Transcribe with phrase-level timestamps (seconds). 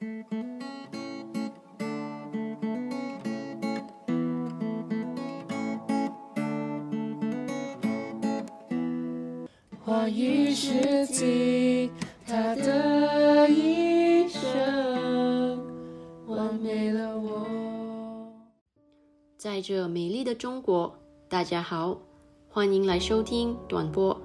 [0.00, 0.06] 话
[10.08, 11.90] 语是尽
[12.26, 15.62] 他的一生，
[16.26, 17.46] 完美了我。
[19.36, 20.94] 在这美丽的中国，
[21.28, 22.00] 大家好，
[22.48, 24.18] 欢迎来收听短波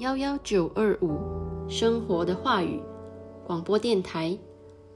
[0.00, 1.18] 幺幺九二五
[1.66, 2.78] 生活的话语
[3.46, 4.38] 广播电台。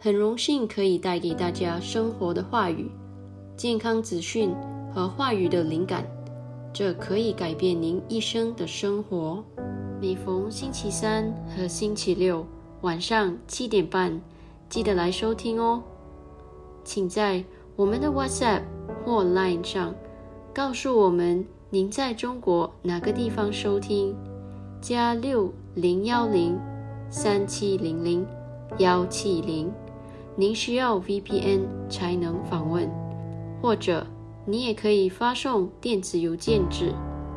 [0.05, 2.90] 很荣幸可以带给大家生活的话语、
[3.57, 4.53] 健康资讯
[4.93, 6.04] 和话语的灵感，
[6.72, 9.44] 这可以改变您一生的生活。
[10.00, 12.44] 每逢星期三和星期六
[12.80, 14.21] 晚上七点半，
[14.68, 15.80] 记得来收听哦。
[16.82, 17.44] 请在
[17.77, 18.63] 我们的 WhatsApp
[19.05, 19.94] 或 Line 上
[20.53, 24.16] 告诉我们您在中国哪个地方收听，
[24.80, 26.58] 加六零幺零
[27.08, 28.27] 三七零零
[28.79, 29.72] 幺七零。
[30.35, 31.61] 您需要 VPN
[31.91, 32.91] 才能访问，
[33.61, 34.06] 或者
[34.47, 36.92] 你也可以发送电子邮件至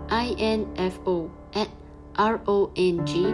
[0.09, 1.67] info at
[2.13, 3.27] r o n g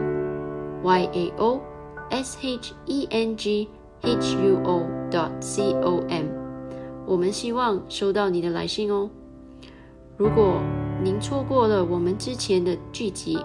[0.84, 1.62] y a o
[2.09, 3.67] s h e n g
[4.02, 6.26] h u o dot c o m。
[7.06, 9.09] 我们希望收到你的来信哦。
[10.17, 10.59] 如果
[11.04, 13.38] 您错过了我们之前的剧集，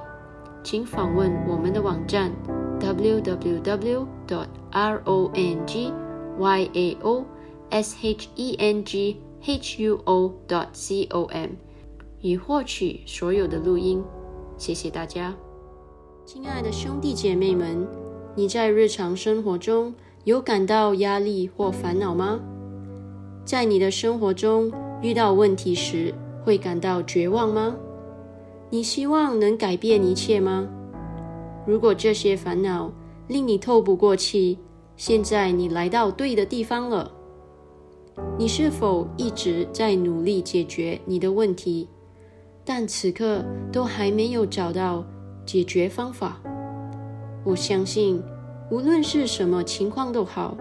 [0.62, 2.33] 请访问我们的网站
[2.81, 5.92] www dot r o n g
[6.39, 7.25] y a o
[7.70, 11.51] s h e n g h u o dot c o m
[12.20, 14.03] 以获取所有的录音。
[14.56, 15.34] 谢谢大家，
[16.25, 17.87] 亲爱的兄弟姐妹们，
[18.34, 22.41] 你在日常生活中有感到压力或烦恼吗？
[23.45, 26.12] 在你的生活中遇到问题时，
[26.45, 27.77] 会感到绝望吗？
[28.71, 30.67] 你希望能改变一切吗？
[31.67, 32.91] 如果这些烦恼
[33.28, 34.59] 令你透不过气，
[34.97, 37.12] 现在你来到对的地方了。
[38.39, 41.86] 你是否一直在努力解决你的问题，
[42.64, 45.04] 但此刻都还没有找到
[45.44, 46.41] 解决方法？
[47.44, 48.22] 我相信，
[48.71, 50.56] 无论是什么情况都好，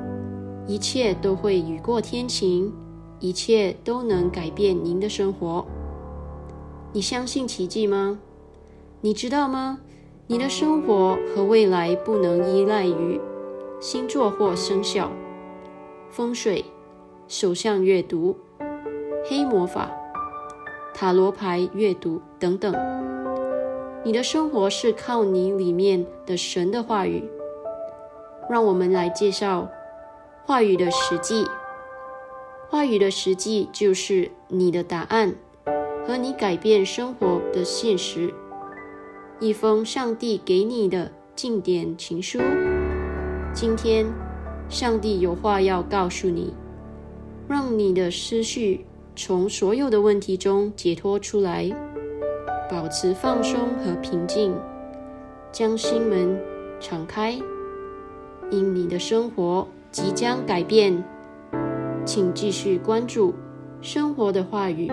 [0.68, 2.72] 一切都会雨过天晴，
[3.22, 5.66] 一切都能改变您的生活。
[6.92, 8.20] 你相信奇迹吗？
[9.00, 9.80] 你知道吗？
[10.28, 13.20] 你的生活和未来不能依赖于。
[13.80, 15.12] 星座或生肖、
[16.10, 16.66] 风水、
[17.28, 18.36] 手相阅读、
[19.30, 19.92] 黑魔法、
[20.94, 22.74] 塔罗牌阅读等等，
[24.04, 27.24] 你的生活是靠你里面的神的话语。
[28.50, 29.68] 让我们来介绍
[30.46, 31.46] 话语的实际。
[32.70, 35.36] 话语的实际就是你的答案
[36.08, 38.34] 和你改变生活的现实。
[39.40, 42.40] 一封上帝给你的经典情书。
[43.56, 44.06] 今天，
[44.68, 46.54] 上帝有话要告诉你，
[47.48, 48.86] 让你的思绪
[49.16, 51.72] 从所有的问题中解脱出来，
[52.70, 54.54] 保持放松和平静，
[55.54, 56.38] 将心门
[56.82, 57.40] 敞开，
[58.52, 61.02] 因你的生活即将改变。
[62.04, 63.34] 请继续关注
[63.82, 64.92] 生活的话语，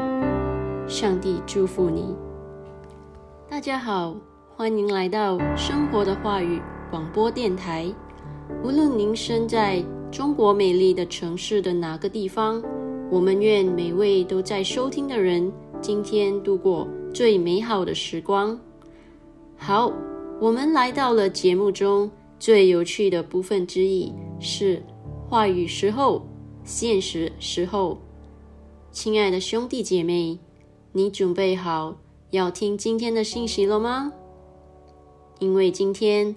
[0.86, 2.14] 上帝祝福你。
[3.50, 4.14] 大家好，
[4.56, 6.62] 欢迎来到生活的话语
[6.92, 7.92] 广播电台。
[8.62, 12.62] 无论您身在中国美丽的城市的哪个地方，
[13.10, 18.58] 我们愿每位都在收听的人今天度过最美好的时光。
[19.56, 19.92] 好，
[20.40, 24.82] 我们来到了节目中最有趣的部分之一，是
[25.28, 26.26] 话语时候、
[26.64, 27.98] 现实时候。
[28.90, 30.38] 亲爱的兄弟姐妹，
[30.92, 31.96] 你准备好
[32.30, 34.12] 要听今天的信息了吗？
[35.38, 36.36] 因为今天。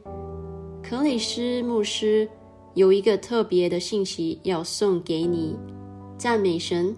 [0.88, 2.29] 克里斯牧师
[2.75, 5.56] 有一个特别的信息要送给你，
[6.16, 6.96] 赞美神。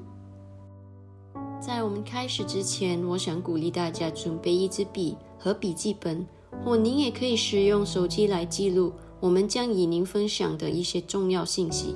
[1.62, 6.28] 在我们开始之前，我想鼓励大家准备一支笔和笔记本，
[6.66, 11.96] 或您也可以使用手机来记录我们将与您分享的一些重要信息。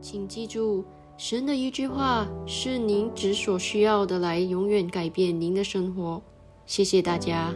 [0.00, 0.82] 请记住，
[1.18, 6.22] 神的一句话是您只所需要的，来永远改变您的生活。
[6.64, 7.54] 谢谢大家。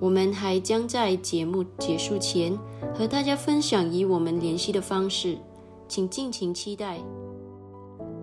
[0.00, 2.56] 我们还将在节目结束前
[2.94, 5.36] 和大家分享与我们联系的方式，
[5.88, 7.00] 请尽情期待。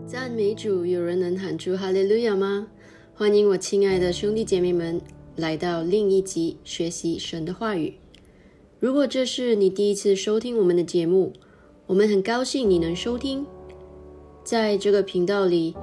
[0.08, 0.86] 赞美主！
[0.86, 2.68] 有人能喊出哈利路亚吗？
[3.14, 5.02] 欢迎我亲爱的兄弟姐妹们
[5.36, 7.96] 来到另一集学习神的话语。
[8.80, 11.34] 如果这是你第一次收听我们的节目，
[11.88, 13.46] 我们很高兴你能收听。
[14.44, 15.76] 在这个频道里，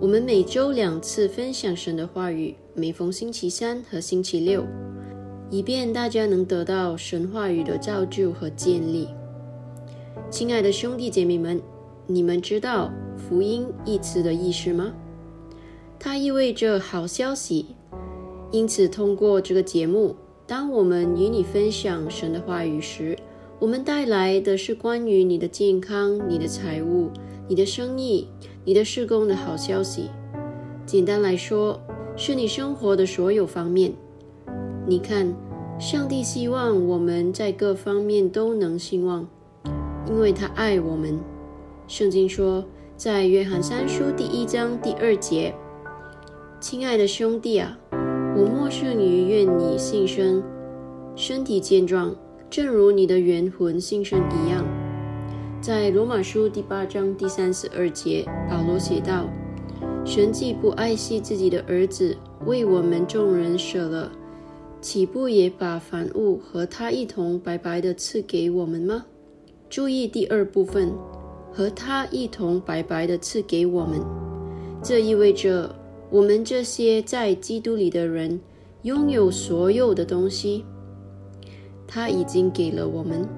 [0.00, 4.64] 我们每周两次分享神的话语，每逢星期三和星期六。
[5.50, 9.08] 以便大家能得到神话语的造就和建立。
[10.30, 11.60] 亲爱的兄弟姐妹们，
[12.06, 14.92] 你们知道“福音”一词的意思吗？
[15.98, 17.66] 它意味着好消息。
[18.52, 20.14] 因此，通过这个节目，
[20.46, 23.16] 当我们与你分享神的话语时，
[23.58, 27.10] 我们带来的是关于你的健康、你的财务、
[27.48, 28.28] 你的生意、
[28.64, 30.10] 你的事工的好消息。
[30.86, 31.80] 简单来说，
[32.16, 33.92] 是你生活的所有方面。
[34.90, 35.32] 你看，
[35.78, 39.24] 上帝希望我们在各方面都能兴旺。
[40.08, 41.16] 因为他爱我们，
[41.86, 42.64] 圣经说，
[42.96, 45.54] 在约翰三书第一章第二节
[46.58, 47.78] ：“亲爱的兄弟啊，
[48.36, 50.42] 我默圣于愿你信生，
[51.14, 52.12] 身体健壮，
[52.50, 54.64] 正如你的元魂信生一样。”
[55.62, 59.28] 在罗马书第八章第三十二节，保罗写道
[60.04, 64.10] ：“神既不爱惜自己的儿子，为我们众人舍了，
[64.80, 69.06] 岂不也把凡物和他一同白白的赐给我们吗？”
[69.70, 70.92] 注意第二部分，
[71.52, 74.00] 和他一同白白的赐给我们，
[74.82, 75.74] 这意味着
[76.10, 78.40] 我们这些在基督里的人
[78.82, 80.64] 拥有所有的东西，
[81.86, 83.28] 他已经给了我们。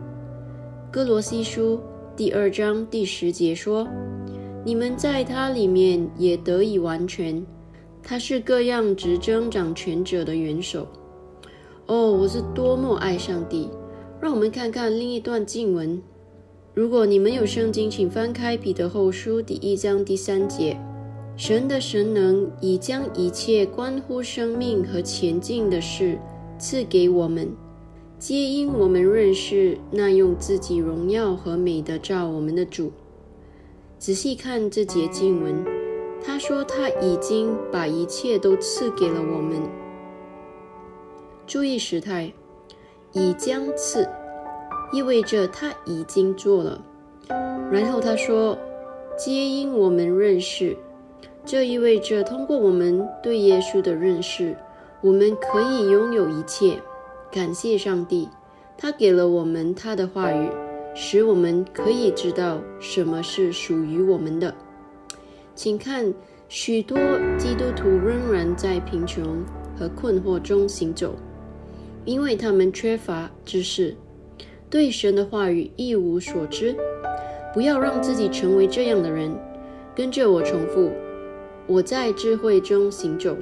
[0.91, 1.81] 哥罗西书
[2.17, 3.87] 第二章第十节说
[4.65, 7.45] ：“你们在他里面也得以完全，
[8.03, 10.87] 他是各样执政掌权者的元首。”
[11.87, 13.69] 哦，我是多么爱上帝！
[14.21, 16.01] 让我们看看另一段经文。
[16.75, 20.79] 如果你们有圣经，请翻开彼得后书第一章第三节。
[21.37, 26.19] 神的神能已将一切关乎生命和前进的事
[26.57, 27.51] 赐给我们，
[28.19, 32.93] 皆因我们认识那用自己荣耀和美的照我们的主。
[33.99, 35.65] 仔细看这节经文，
[36.25, 39.61] 他说他已经把一切都赐给了我们。
[41.53, 42.33] 注意时态，
[43.13, 44.09] 已将次。
[44.91, 46.83] 意味着他已经做了。
[47.71, 48.57] 然后他说
[49.19, 50.75] ：“皆因我们认识。”
[51.45, 54.57] 这意味着通过我们对耶稣的认识，
[55.03, 56.81] 我们可以拥有一切。
[57.31, 58.31] 感谢上帝，
[58.79, 60.49] 他给了我们他的话语，
[60.95, 64.55] 使我们可以知道什么是属于我们的。
[65.55, 66.15] 请看，
[66.49, 66.97] 许多
[67.37, 69.45] 基督徒仍然在贫穷
[69.79, 71.15] 和困惑中行走，
[72.05, 73.97] 因为他们缺乏知识。
[74.69, 76.75] 对神的话语一无所知，
[77.53, 79.31] 不要让自己成为这样的人。
[79.95, 80.91] 跟着我重复：
[81.67, 83.37] 我在智慧中行走。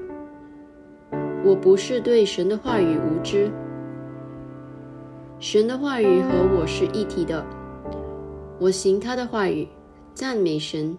[1.44, 3.50] 我不是对神的话语无知，
[5.38, 7.46] 神的话语和我是一体的。
[8.58, 9.68] 我行他的话语，
[10.12, 10.98] 赞美神。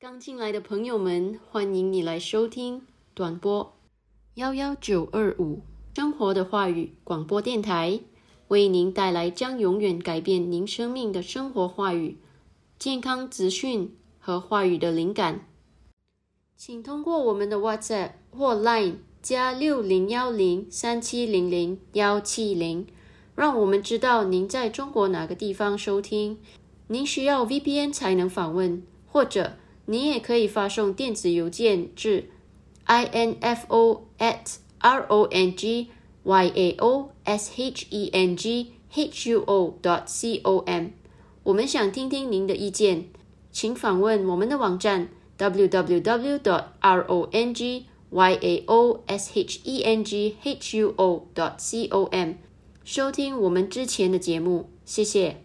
[0.00, 2.82] 刚进来的朋友们，欢迎你来收听
[3.14, 3.75] 短播
[4.36, 5.62] 幺幺九二五
[5.94, 8.00] 生活的话语广播电台。
[8.48, 12.18] 为您带来将永远改变您生命的生活话语、
[12.78, 15.48] 健康资讯和话语的灵感，
[16.54, 22.86] 请通过我们的 WhatsApp 或 Line 加六零幺零三七零零幺七零，
[23.34, 26.38] 让我们知道您在中国哪个地方收听。
[26.88, 29.54] 您需要 VPN 才能访问，或者
[29.86, 32.28] 您也可以发送电子邮件至
[32.86, 35.86] info at rong。
[36.28, 40.88] y a o s h e n g h u o dot c o m，
[41.44, 43.04] 我们想听听您的意见，
[43.52, 50.02] 请访问我们的网站 w w w dot r o n g y a o s h e n
[50.02, 52.34] g h u o dot c o m，
[52.82, 55.36] 收听我们之前的节目，谢谢。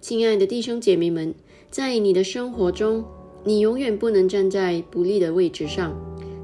[0.00, 1.36] 亲爱的弟兄姐妹们，
[1.70, 3.04] 在你的生活中，
[3.44, 5.94] 你永远不能站在不利的位置上，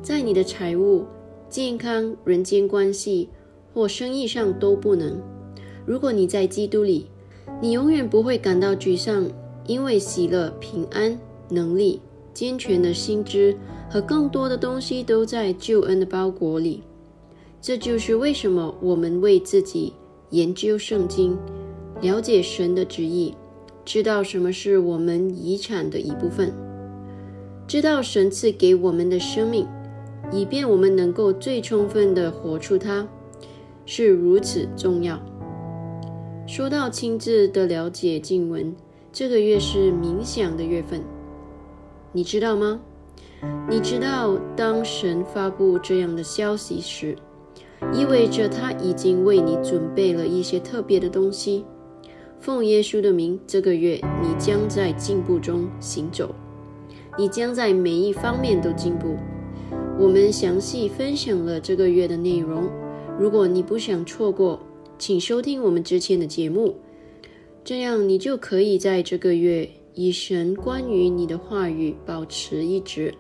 [0.03, 1.05] 在你的财务。
[1.49, 3.29] 健康、人间关系
[3.75, 5.21] 或生意上都不能。
[5.85, 7.09] 如果你在基督里，
[7.61, 9.31] 你永远不会感到沮丧，
[9.67, 11.19] 因为喜乐、平安、
[11.51, 12.01] 能力、
[12.33, 13.55] 健全的心智
[13.91, 16.83] 和更多的东西都在救恩的包裹里。
[17.61, 19.93] 这就是为什么我们为自己
[20.31, 21.37] 研究圣经，
[22.01, 23.35] 了解神的旨意，
[23.85, 26.51] 知道什么是我们遗产的一部分，
[27.69, 29.69] 知道神赐给我们的生命。
[30.33, 33.07] 以便我们能够最充分地活出它，
[33.85, 35.21] 是如此重要。
[36.47, 38.75] 说到亲自的了解经文，
[39.13, 41.03] 这个月是冥想的月份，
[42.13, 42.81] 你知道吗？
[43.69, 47.17] 你知道，当神发布这样的消息时，
[47.93, 51.65] 意味着他已经为你准备了一些特别的东西。
[52.39, 56.35] 奉耶稣的名，这个月你将在进步中行走，
[57.19, 59.17] 你将在每一方面都进步。
[60.03, 62.69] 我们详细分享了这个月的内容。
[63.21, 64.59] 如果你不想错过，
[64.99, 66.75] 请收听我们之前的节目，
[67.63, 73.15] 这样你就可以在这个月以神关于你的话语保持一致。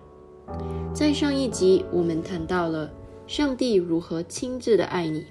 [0.93, 2.93] 在上一集，我们谈到了
[3.29, 5.25] 上帝如何亲自的爱你。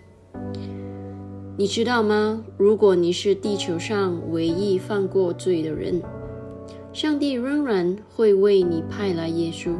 [1.57, 2.45] 你知道吗？
[2.57, 6.01] 如果你是地球上唯一犯过罪的人，
[6.93, 9.75] 上帝仍然会为你派来耶稣。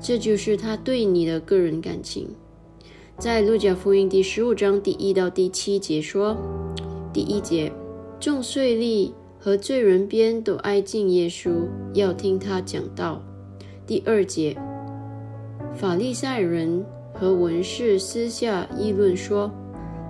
[0.00, 2.28] 这就是他对你的个人感情。
[3.18, 6.36] 在路加福音第十五章第一到第七节说：
[7.12, 7.70] 第一节，
[8.18, 11.50] 众税吏和罪人边都挨近耶稣，
[11.92, 13.22] 要听他讲道。
[13.86, 14.56] 第二节，
[15.74, 19.50] 法利赛人和文士私下议论说：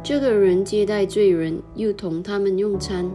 [0.05, 3.11] 这个人接待罪人，又同他们用餐。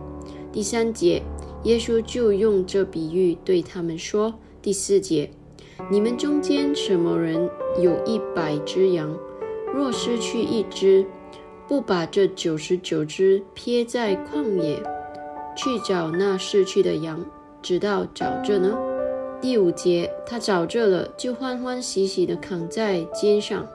[0.51, 1.22] 第三节，
[1.63, 5.29] 耶稣就用这比喻对他们说：第四节。
[5.91, 9.13] 你们中间什么人有一百只羊，
[9.74, 11.05] 若失去一只，
[11.67, 14.82] 不把这九十九只撇在旷野，
[15.55, 17.24] 去找那失去的羊，
[17.62, 18.75] 直到找着呢？
[19.41, 23.67] 第五节，他找着了，就欢欢喜喜地扛在肩上。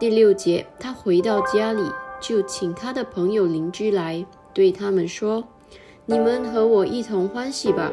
[0.00, 1.82] 第六节，他回到家里，
[2.18, 4.24] 就请他的朋友邻居来，
[4.54, 5.44] 对他们说
[6.06, 7.92] ：“你们和我一同欢喜吧。”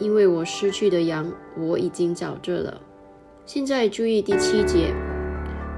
[0.00, 2.80] 因为我失去的羊，我已经找着了。
[3.44, 4.94] 现在注意第七节，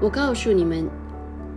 [0.01, 0.87] 我告诉你们，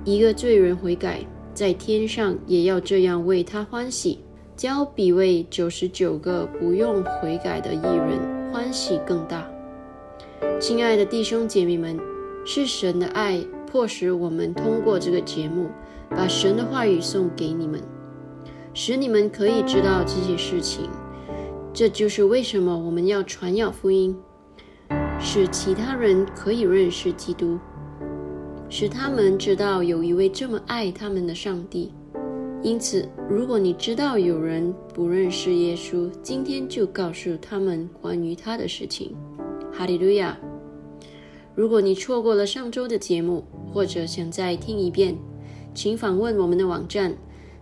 [0.04, 1.20] 一个罪人悔改，
[1.54, 4.18] 在天上也要这样为他欢喜，
[4.56, 9.48] 交比为九十九个不用悔改的艺人欢喜更大。
[10.58, 11.98] 亲爱的弟兄姐妹们，
[12.44, 15.68] 是神的爱迫使我们通过这个节目，
[16.10, 17.80] 把神的话语送给你们，
[18.74, 20.88] 使你们可以知道这些事情。
[21.76, 24.16] 这就是为什么我们要传扬福音，
[25.20, 27.58] 使其他人可以认识基督，
[28.70, 31.92] 使他们知道有一位这么爱他们的上帝。
[32.62, 39.14] 因此，如果你知道有人不认识耶稣，今天就告诉他们关于他的事情。
[39.70, 40.34] 哈利路亚！
[41.54, 45.14] 如果你错过了上周的节目，或者想再听一遍，
[45.74, 47.14] 请访问我们的网站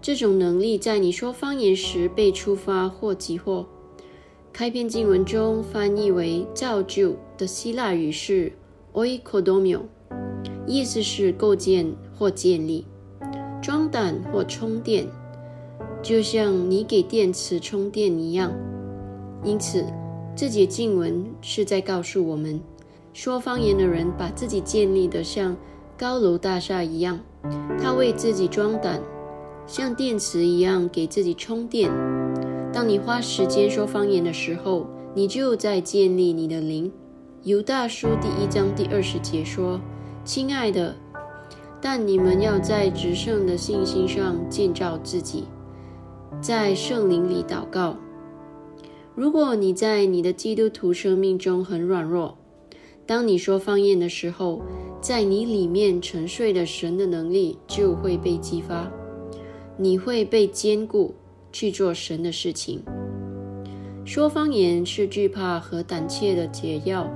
[0.00, 3.66] 这种能力在你说方言时被触发或激活。
[4.52, 8.52] 开篇经文中翻译为“造就”的希腊语是
[8.92, 9.80] “oikodomio”，
[10.68, 12.86] 意思是构建或建立、
[13.60, 15.08] 装胆或充电。
[16.04, 18.52] 就像你给电池充电一样，
[19.42, 19.86] 因此
[20.36, 22.60] 这节经文是在告诉我们：
[23.14, 25.56] 说方言的人把自己建立的像
[25.96, 27.18] 高楼大厦一样，
[27.80, 29.00] 他为自己装胆，
[29.66, 31.90] 像电池一样给自己充电。
[32.70, 36.92] 当你花时间说方言的时候，你就在建立你的灵。
[37.44, 39.80] 犹大书第一章第二十节说
[40.22, 40.94] ：“亲爱的，
[41.80, 45.44] 但你们要在直胜的信心上建造自己。”
[46.40, 47.96] 在圣灵里祷告。
[49.14, 52.36] 如果你在你的基督徒生命中很软弱，
[53.06, 54.62] 当你说方言的时候，
[55.00, 58.90] 在你里面沉睡的神的能力就会被激发，
[59.76, 61.14] 你会被坚固
[61.52, 62.82] 去做神的事情。
[64.04, 67.10] 说方言是惧怕和胆怯的解药。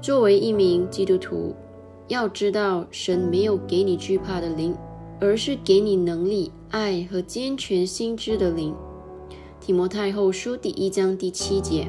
[0.00, 1.54] 作为一名基督徒，
[2.08, 4.74] 要知道神没有给你惧怕的灵。
[5.20, 8.74] 而是给你能力、爱和健全心智的灵。
[9.60, 11.86] 提摩太后书第一章第七节，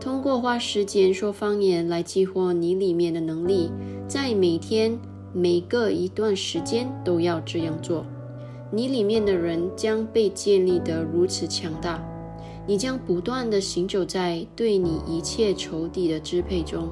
[0.00, 3.70] 通过花时间说方言来激活你里面的能力，
[4.08, 4.98] 在每天
[5.34, 8.06] 每隔一段时间都要这样做。
[8.72, 12.02] 你里面的人将被建立得如此强大，
[12.66, 16.88] 你将不断地行走在对你一切仇敌的支配中。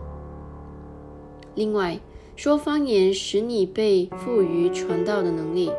[1.54, 1.98] 另外，
[2.37, 5.70] 说方言使你被赋予传道的能力。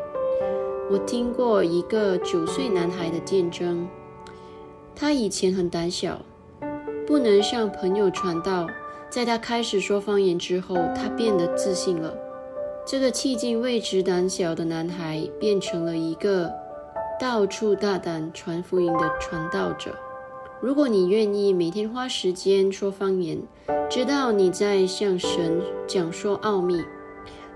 [0.90, 3.86] 我听过一个九岁男孩的见证，
[4.92, 6.20] 他以前很胆小，
[7.06, 8.66] 不能向朋友传道。
[9.08, 12.12] 在他开始说方言之后，他变得自信了。
[12.84, 16.52] 这个迄今未知胆小的男孩变成了一个
[17.20, 19.94] 到处大胆传福音的传道者。
[20.60, 23.40] 如果你愿意每天花时间说方言，
[23.88, 26.82] 知道你在向神讲说奥秘，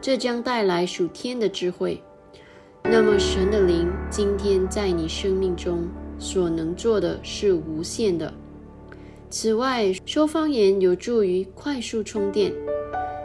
[0.00, 2.00] 这将带来属天的智慧。
[2.86, 5.88] 那么，神的灵今天在你生命中
[6.18, 8.32] 所能做的是无限的。
[9.30, 12.52] 此外，说方言有助于快速充电，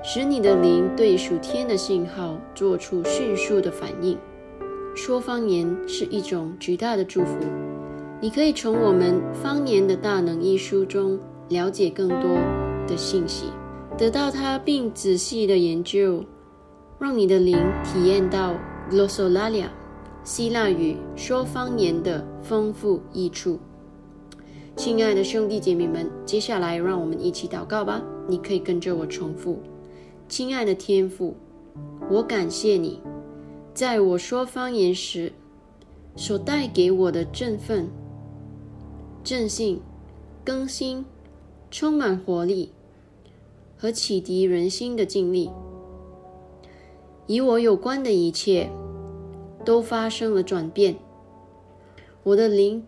[0.01, 4.17] 使你的灵对属天的信号做出迅速的反应。
[4.95, 7.35] 说方言是一种巨大的祝福。
[8.21, 12.39] 你可以从我们《方言的大能》一书中了解更多
[12.87, 13.45] 的信息，
[13.97, 16.23] 得到它并仔细的研究，
[16.97, 18.55] 让你的灵体验到
[18.89, 19.67] glossolalia
[20.23, 23.59] 希腊语说方言的丰富益处。
[24.75, 28.01] 亲爱的兄弟姐妹们，接下来让我们一起祷告吧。
[28.27, 29.59] 你可以跟着我重复：
[30.27, 31.35] 亲爱的天父，
[32.09, 33.01] 我感谢你，
[33.73, 35.31] 在我说方言时
[36.15, 37.87] 所带给我的振奋。
[39.23, 39.81] 正信、
[40.43, 41.05] 更新、
[41.69, 42.71] 充满活力
[43.77, 45.49] 和启迪人心的经历，
[47.29, 48.69] 与我有关的一切
[49.63, 50.95] 都发生了转变。
[52.23, 52.83] 我的灵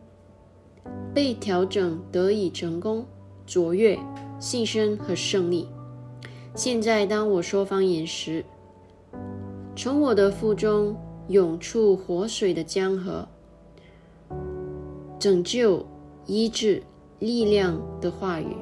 [1.14, 3.06] 被调整，得以成功、
[3.46, 3.96] 卓越、
[4.40, 5.70] 牺牲和胜利。
[6.56, 8.44] 现在，当我说方言时，
[9.76, 13.28] 从我的腹中涌出活水的江河，
[15.18, 15.86] 拯救。
[16.28, 16.84] 医治
[17.18, 18.56] 力量的话语，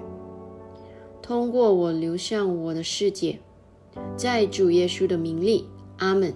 [1.22, 3.38] 通过我流向我的世界，
[4.16, 5.66] 在主耶稣的名里，
[5.98, 6.34] 阿门。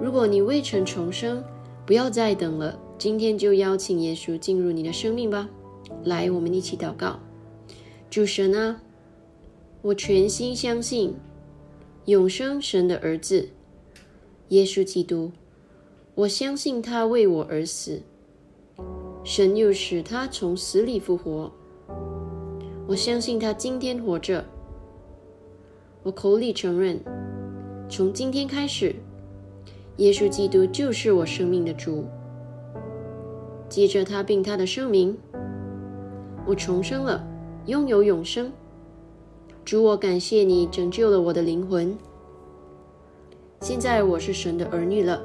[0.00, 1.42] 如果你未曾重生，
[1.86, 5.48] 不要再等了，今天就邀请耶稣进入你的生命吧。
[6.04, 7.20] 来，我们一起祷告。
[8.10, 8.82] 主神啊，
[9.80, 11.14] 我全心相信
[12.06, 13.48] 永生神的儿子
[14.48, 15.30] 耶稣基督，
[16.14, 18.02] 我相信他为我而死。
[19.24, 21.52] 神又使他从死里复活，
[22.88, 24.44] 我相信他今天活着。
[26.04, 26.98] 我口里承认，
[27.88, 28.92] 从今天开始，
[29.98, 32.04] 耶稣基督就是我生命的主。
[33.68, 35.16] 接着他并他的声明，
[36.44, 37.24] 我重生了，
[37.66, 38.52] 拥有永生。
[39.64, 41.96] 主，我感谢你拯救了我的灵魂。
[43.60, 45.22] 现在我是神的儿女了。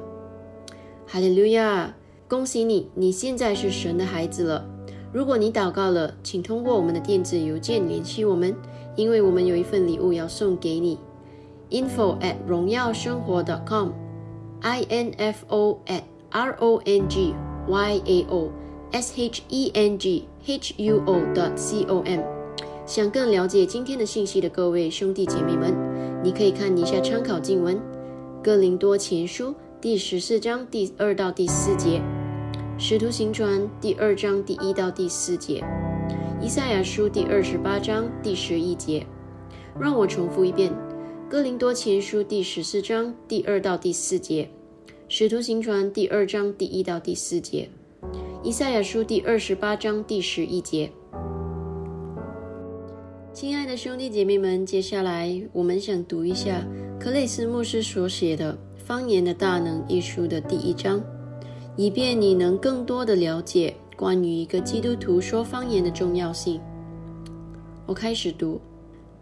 [1.06, 1.94] 哈利路亚。
[2.28, 4.68] 恭喜你，你现在是神的孩子了。
[5.14, 8.54] 如果你祷告了，请通过我们的电子邮件联系我们，
[8.98, 10.98] 因为我们有一份礼物要送给你。
[11.70, 17.32] info at 荣耀生活 .com，i n f o at r o n g
[17.68, 18.50] y a o
[18.90, 22.20] s h e n g h u o dot c o m。
[22.84, 25.72] 想更了解今天的信息的各位兄弟姐妹们，
[26.24, 27.76] 你可以看一下参考经文
[28.42, 32.02] 《哥林多前书》第十四章第二到第四节。
[32.76, 35.62] 使徒行传第二章第一到第四节，
[36.40, 39.04] 以赛亚书第二十八章第十一节。
[39.78, 40.72] 让我重复一遍：
[41.28, 44.48] 哥林多前书第十四章第二到第四节，
[45.08, 47.68] 使徒行传第二章第一到第四节，
[48.44, 50.90] 以赛亚书第二十八章第十一节。
[53.32, 56.64] 亲爱的兄弟姐妹们，接下来我们想读一下
[57.00, 61.02] 克雷斯牧师所写的《方言的大能》一书的第一章。
[61.76, 66.60] 以便你能更多的了解关于一个基督徒说方言的重要性，
[67.84, 68.60] 我开始读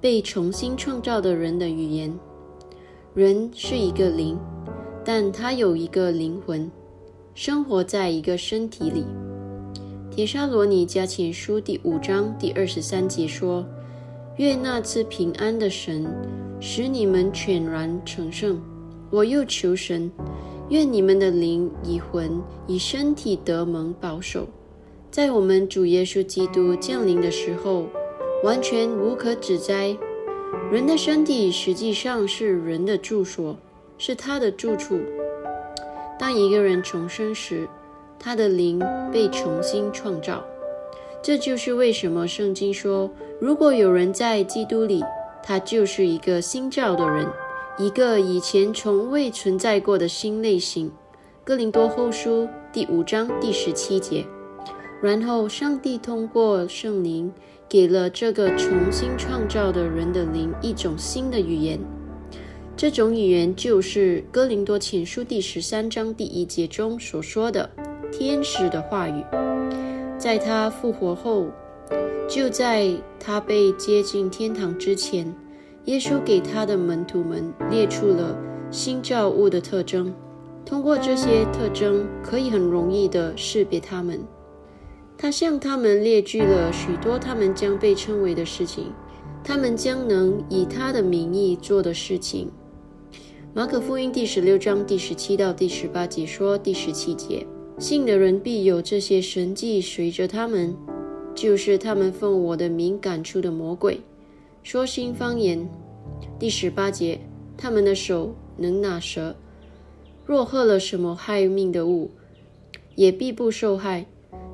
[0.02, 2.14] 被重新创造的人的语言。
[3.14, 4.38] 人是一个灵，
[5.02, 6.70] 但他有一个灵魂，
[7.34, 9.06] 生活在一个身体里。
[10.10, 13.66] 铁沙罗尼加前书第五章第二十三节说
[14.36, 16.06] ：“愿那次平安的神
[16.60, 18.60] 使你们全然成圣。”
[19.08, 20.12] 我又求神。
[20.68, 24.48] 愿你们的灵、以魂、以身体得蒙保守，
[25.16, 27.86] 在我们主耶稣基督降临的时候，
[28.44, 29.96] 完全无可指摘。
[30.70, 33.56] 人的身体实际上是人的住所，
[33.96, 35.00] 是他的住处。
[36.18, 37.66] 当一个人重生时，
[38.18, 38.78] 他的灵
[39.10, 40.44] 被重新创造。
[41.22, 45.02] 这就是为什么圣经说：如果有人在基督里，
[45.42, 47.26] 他就是一个新造的人，
[47.78, 50.92] 一个以前从未存在过的新类型。
[51.42, 54.22] 哥林多后书第五章第十七节。
[55.02, 57.32] 然后，上帝通过圣灵
[57.68, 61.78] 给了这个重新创造的人的灵一种新的语言。
[62.76, 67.70] 这种语言就是哥林多前书第十三章第一节中所说的
[68.10, 69.24] 天使的话语。
[70.18, 71.46] 在他复活后，
[72.28, 75.32] 就在他被接进天堂之前，
[75.84, 78.36] 耶稣给他的门徒们列出了
[78.70, 80.12] 新造物的特征。
[80.64, 84.20] 通过这些特征，可以很容易地识别他们。
[85.18, 88.92] 他向他们列举了许多他们将被称为的事情，
[89.42, 92.50] 他们将能以他的名义做的事情。
[93.54, 97.46] 马可福音第十六章第十七到第十八节说：“第十七节，
[97.78, 100.76] 信的人必有这些神迹随着他们，
[101.34, 103.98] 就是他们奉我的名赶出的魔鬼，
[104.62, 105.66] 说新方言。”
[106.38, 107.18] 第十八节，
[107.56, 109.34] 他们的手能拿蛇。
[110.26, 112.10] 若喝了什么害命的物，
[112.94, 114.04] 也必不受害。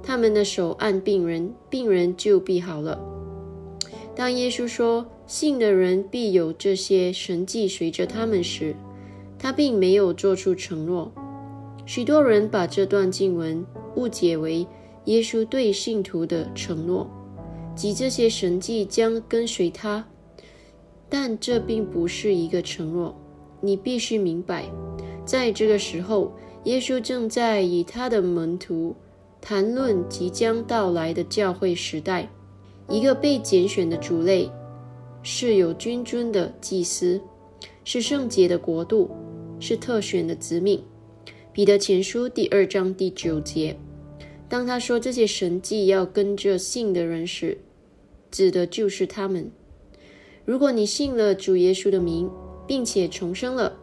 [0.03, 3.01] 他们的手按病人，病人就必好了。
[4.15, 8.75] 当耶稣说信的人必有这些神迹随着他们时，
[9.39, 11.11] 他并没有做出承诺。
[11.87, 13.65] 许多人把这段经文
[13.97, 14.67] 误解为
[15.07, 17.11] 耶稣对信徒的承诺，
[17.75, 20.07] 即这些神迹将跟随他。
[21.09, 23.15] 但这并不是一个承诺。
[23.61, 24.65] 你必须明白。
[25.25, 26.33] 在这个时候，
[26.65, 28.95] 耶稣正在以他的门徒
[29.43, 32.31] 谈论即将到来的教会时代。
[32.89, 34.51] 一个被拣选的族类，
[35.23, 37.21] 是有君尊的祭司，
[37.85, 39.11] 是圣洁的国度，
[39.59, 40.83] 是特选的子民。
[41.53, 43.77] 彼得前书第二章第九节，
[44.49, 47.59] 当他说这些神迹要跟着信的人时，
[48.31, 49.51] 指的就是他们。
[50.45, 52.31] 如果你信了主耶稣的名，
[52.67, 53.79] 并且重生了。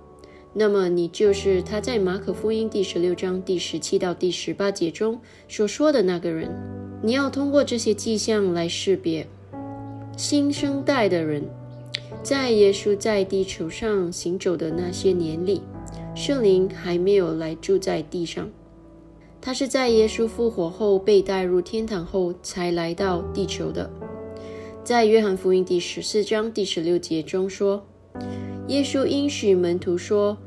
[0.51, 6.49] 那么你就是他在马可福音第十六章第十七到第十八节中所说的那个人。
[7.03, 9.27] 你要通过这些迹象来识别
[10.17, 11.43] 新生代的人。
[12.23, 15.61] 在耶稣在地球上行走的那些年里，
[16.15, 18.49] 圣灵还没有来住在地上。
[19.39, 23.89] 他是在耶稣复活后被带入天堂后才来到地球的。
[24.83, 27.85] 在约翰福音第十四章第十六节中说。
[28.69, 30.37] 耶稣应许门徒说：“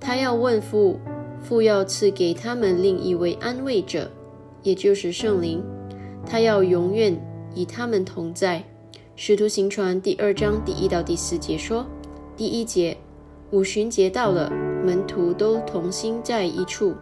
[0.00, 0.98] 他要问父，
[1.40, 4.10] 父要赐给他们另一位安慰者，
[4.64, 5.62] 也就是圣灵。
[6.26, 7.16] 他要永远
[7.54, 8.64] 与他们同在。”
[9.14, 11.86] 使徒行传第二章第一到第四节说
[12.36, 12.96] ：“第一节，
[13.52, 14.50] 五旬节到了，
[14.84, 16.96] 门徒都同心在一处。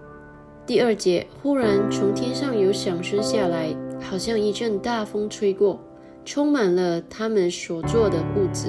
[0.66, 5.80] 第二节，忽然从天上有响声下来，好像一阵大风吹过，
[6.22, 8.68] 充满了他们所坐的屋子。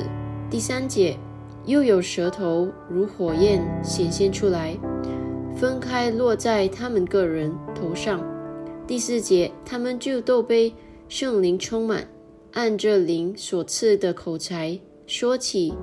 [0.49, 1.17] 第三节。”
[1.65, 4.77] 又有舌头如火焰显现出来，
[5.55, 8.23] 分开落在他们个人头上。
[8.85, 10.71] 第四节，他们就都被
[11.09, 12.07] 圣灵充满，
[12.53, 15.73] 按着灵所赐的口才说起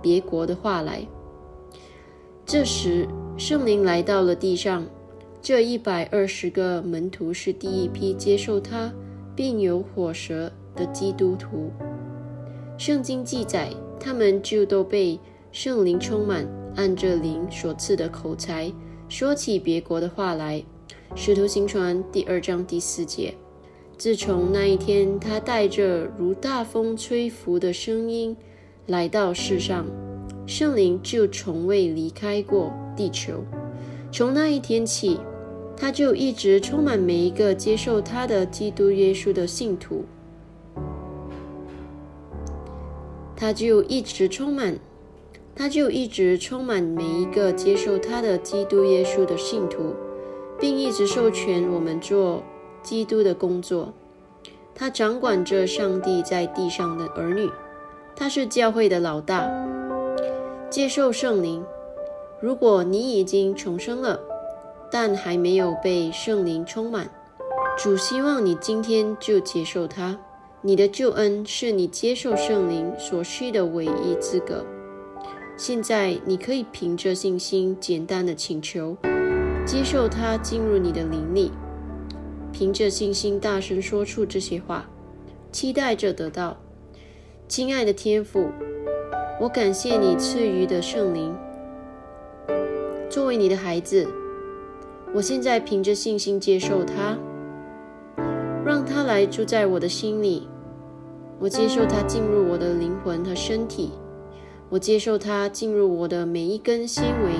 [0.00, 1.04] 别国的话来。
[2.46, 4.86] 这时，圣灵来到了地上。
[5.42, 8.90] 这一百二十个门徒是第一批接受他
[9.36, 11.70] 并有火舌的基督徒。
[12.78, 13.68] 圣经记载。
[14.04, 15.18] 他们就都被
[15.50, 18.70] 圣灵充满，按着灵所赐的口才
[19.08, 20.62] 说起别国的话来。
[21.16, 23.32] 使徒行传第二章第四节。
[23.96, 28.36] 自从那一天，他带着如大风吹拂的声音
[28.88, 29.86] 来到世上，
[30.46, 33.42] 圣灵就从未离开过地球。
[34.12, 35.18] 从那一天起，
[35.74, 40.04] 他就一直充满每一个接受他的基督耶稣的信徒。
[43.36, 44.78] 他就一直充满，
[45.54, 49.94] 他就一直充满每一个接受他的基督耶稣的信徒，
[50.58, 52.42] 并一直授权我们做
[52.82, 53.92] 基督的工作。
[54.74, 57.50] 他掌管着上帝在地上的儿女，
[58.16, 59.48] 他是教会的老大。
[60.70, 61.64] 接受圣灵。
[62.40, 64.20] 如果你已经重生了，
[64.90, 67.08] 但还没有被圣灵充满，
[67.78, 70.18] 主希望你今天就接受他。
[70.66, 74.64] 你的救恩是你接受圣灵所需的唯一资格。
[75.58, 78.96] 现在你可以凭着信心简单的请求，
[79.66, 81.52] 接受他进入你的灵里，
[82.50, 84.88] 凭着信心大声说出这些话，
[85.52, 86.56] 期待着得到。
[87.46, 88.48] 亲爱的天父，
[89.38, 91.36] 我感谢你赐予的圣灵。
[93.10, 94.08] 作为你的孩子，
[95.12, 97.18] 我现在凭着信心接受他，
[98.64, 100.48] 让他来住在我的心里。
[101.44, 103.90] 我接受他进入我的灵魂和身体，
[104.70, 107.32] 我接受它进入我的每一根纤维。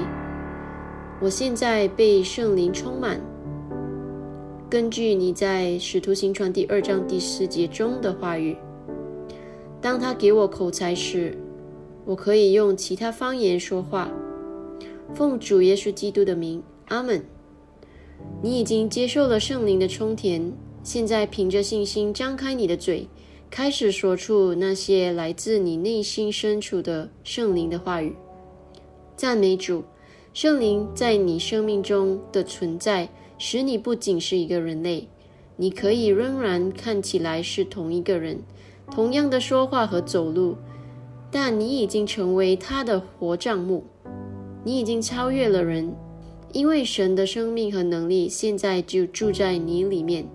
[1.23, 3.19] 我现在被圣灵充满。
[4.69, 8.55] 根据你在《使徒行传》第二章第四节中的话语，
[9.81, 11.35] 当他给我口才时，
[12.05, 14.11] 我可以用其他方言说话。
[15.15, 17.25] 奉主耶稣基督的名，阿门。
[18.43, 23.09] 你已经接受了圣灵的充填，现在凭着信心张开你的嘴，
[23.57, 28.17] 开始说出那些来自你内心深处的圣灵的话语。
[29.17, 29.85] 赞美主，
[30.33, 33.09] 圣灵在你生命中的存在。
[33.39, 35.09] 使你不仅是一个人类，
[35.57, 38.43] 你可以仍然看起来是同一个人，
[38.91, 40.57] 同样的说话和走路，
[41.31, 43.85] 但你已经成为他的活账目，
[44.65, 45.95] 你已经超越了人，
[46.53, 50.27] 因为神的生命和能力现在就住在你里面，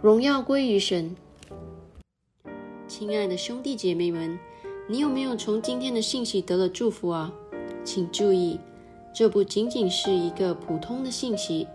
[0.00, 1.14] 荣耀归于神。
[2.94, 4.38] 亲爱的兄弟姐妹们，
[4.86, 7.32] 你有没有从今天的信息得了祝福啊？
[7.82, 8.60] 请注意，
[9.14, 11.66] 这不仅仅是一个普通的信息。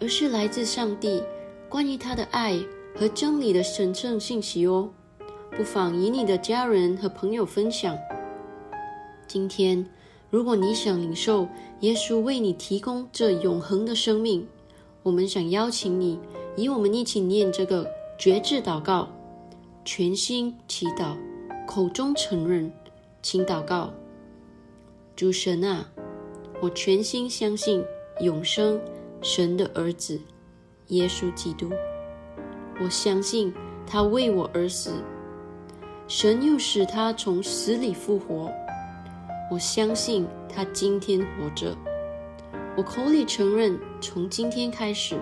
[0.00, 1.22] 而是来自上帝
[1.68, 2.58] 关于他的爱
[2.96, 4.88] 和真理的神圣信息哦，
[5.54, 7.94] 不妨与你的家人和朋友分享。
[9.28, 9.86] 今天，
[10.30, 11.46] 如果你想领受
[11.80, 14.48] 耶稣为你提供这永恒的生命，
[15.02, 16.18] 我们想邀请你
[16.56, 17.86] 与我们一起念这个
[18.18, 19.10] 绝志祷告，
[19.84, 21.16] 全心祈祷，
[21.66, 22.72] 口中承认，
[23.20, 23.92] 请祷告：
[25.16, 25.90] 主神啊，
[26.60, 27.84] 我全心相信
[28.20, 28.80] 永生。
[29.24, 30.20] 神的儿子
[30.88, 31.70] 耶稣基督，
[32.82, 33.54] 我相信
[33.86, 34.94] 他为我而死，
[36.08, 38.50] 神又使他从死里复活。
[39.48, 41.76] 我相信他今天活着。
[42.76, 45.16] 我口里承认，从今天开始，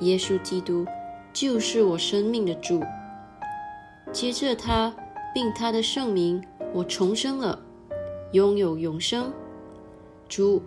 [0.00, 0.84] 耶稣基督
[1.32, 2.82] 就是我生命的主。
[4.12, 4.94] 接着他
[5.34, 6.42] 并他的圣名，
[6.72, 7.58] 我重生了，
[8.32, 9.32] 拥有永生。
[10.28, 10.62] 主。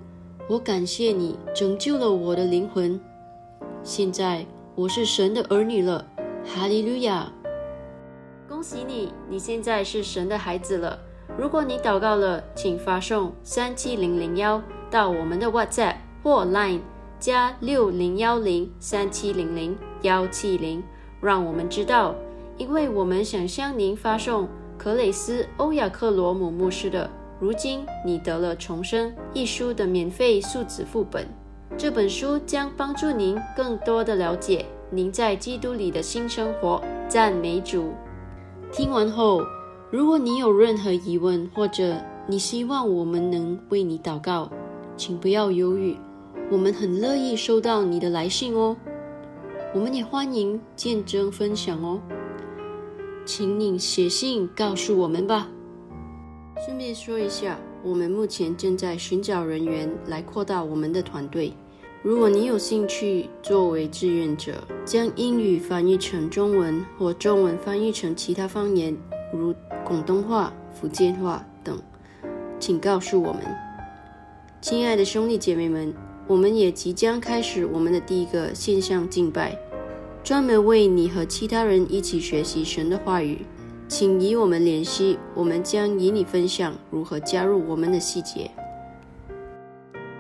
[0.50, 3.00] 我感谢你拯救了我的灵魂，
[3.84, 6.06] 现在我是神的儿女了，
[6.44, 7.32] 哈利路亚！
[8.50, 11.00] 恭喜你，你现在是神的孩子了。
[11.38, 16.82] 如果你祷告了，请发送三七零零幺到我们的 WhatsApp 或 Line
[17.18, 20.84] 加六零幺零三七零零幺七零，
[21.22, 22.14] 让我们知道，
[22.62, 24.48] 因为我们想向您发送
[24.78, 27.10] 克雷斯欧亚克罗姆牧师的。
[27.40, 31.28] 如今你得了重生一书的免费数字副本，
[31.76, 36.80] 这本书将帮助您更多的了解您在基督里的新生活。
[37.08, 37.94] 赞美主！
[38.72, 39.42] 听完后，
[39.90, 41.96] 如果你有任何疑问，或者
[42.28, 44.48] 你希望我们能为你祷告，
[44.96, 45.98] 请不要犹豫，
[46.52, 48.78] 我们很乐意收到你的来信哦。
[49.74, 52.00] 我们也欢迎见证分享哦，
[53.26, 55.48] 请你写信告诉我们吧。
[56.66, 61.54] 顺便说一下，我们目前正在寻找人员来扩大我们的团队。
[62.04, 68.96] 如果你有兴趣作为志愿者，将英语翻译成中文或中文翻译成其他方言，
[69.32, 69.54] 如
[69.86, 71.80] 广东话、福建话等，
[72.60, 73.42] 请告诉我们。
[74.62, 75.94] 亲爱的兄弟姐妹们，
[76.28, 79.56] 我们也即将开始我们的第一个线上敬拜，
[80.24, 83.46] 专门为你和其他人一起学习神的话语。
[83.88, 88.50] 请与我们联系，我们将与你分享如何加入我们的细节。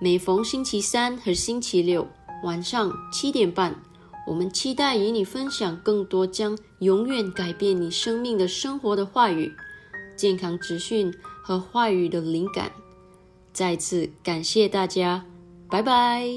[0.02, 2.06] 每逢星期三和星期六
[2.44, 3.74] 晚上七点半，
[4.26, 9.50] 我们期待与你分享更多将永远改变你生命的生活的话语、
[10.14, 11.10] 健康资讯
[11.42, 12.70] 和话语的灵感。
[13.54, 15.24] 再次感谢大家，
[15.70, 16.34] 拜拜。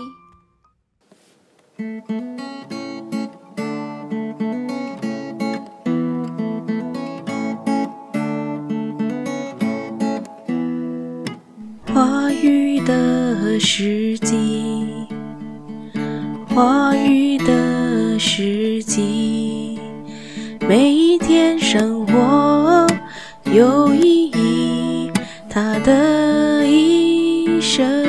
[13.58, 14.38] 世纪，
[16.50, 19.80] 话语的世纪，
[20.68, 22.86] 每一天生活
[23.46, 25.12] 有意义，
[25.50, 28.06] 他的一生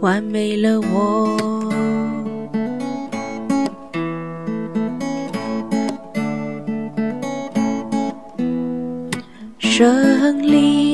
[0.00, 1.36] 完美了我。
[9.58, 10.87] 胜利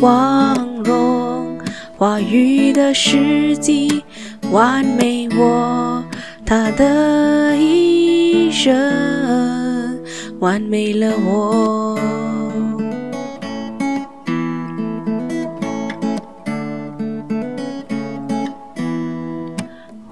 [0.00, 1.58] 光荣，
[1.96, 4.02] 话语的世纪，
[4.50, 6.04] 完美我
[6.44, 9.98] 他的一生，
[10.40, 11.98] 完美了我。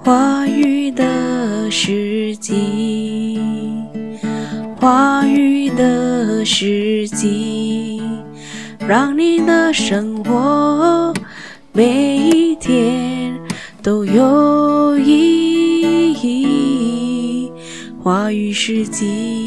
[0.04, 3.38] 话语的世纪，
[4.80, 7.91] 话语的世纪，
[8.86, 11.14] 让你的生活
[11.72, 13.32] 每一天
[13.82, 17.52] 都有意义。
[18.02, 19.41] 话语世纪。